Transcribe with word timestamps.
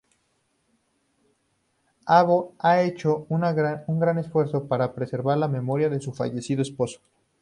Abo 2.07 2.55
ha 2.57 2.81
hecho 2.81 3.27
un 3.29 3.41
gran 3.99 4.17
esfuerzo 4.17 4.67
para 4.67 4.95
preservar 4.95 5.37
la 5.37 5.47
memoria 5.47 5.89
de 5.89 5.99
su 6.01 6.11
fallecido 6.11 6.63
esposo. 6.63 6.99